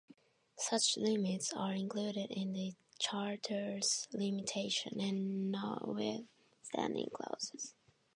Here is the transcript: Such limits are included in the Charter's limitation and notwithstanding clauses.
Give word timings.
Such 0.57 0.97
limits 0.97 1.53
are 1.53 1.73
included 1.73 2.31
in 2.31 2.53
the 2.53 2.73
Charter's 2.97 4.07
limitation 4.11 4.99
and 4.99 5.51
notwithstanding 5.51 7.11
clauses. 7.13 7.75